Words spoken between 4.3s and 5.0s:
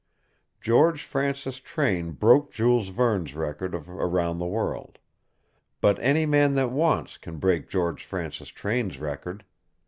the world.